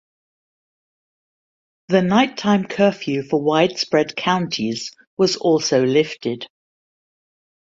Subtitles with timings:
[1.89, 6.47] The nighttime curfew for Widespread counties was also lifted.